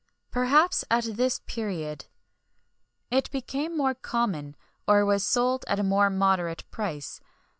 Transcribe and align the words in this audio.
[XXI 0.29 0.33
34] 0.33 0.41
Perhaps 0.41 0.85
at 0.89 1.03
this 1.15 1.39
period 1.45 2.05
it 3.11 3.29
became 3.29 3.77
more 3.77 3.93
common, 3.93 4.55
or 4.87 5.05
was 5.05 5.23
sold 5.23 5.63
at 5.67 5.77
a 5.79 5.83
more 5.83 6.09
moderate 6.09 6.63
price. 6.71 7.21